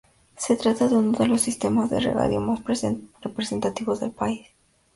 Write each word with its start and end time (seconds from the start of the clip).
Se 0.35 0.55
trata 0.55 0.87
de 0.87 0.95
uno 0.95 1.11
de 1.15 1.27
los 1.27 1.41
sistemas 1.41 1.91
de 1.91 1.99
regadío 1.99 2.41
más 2.41 2.63
representativos 3.21 3.99
del 3.99 4.09
país. 4.09 4.47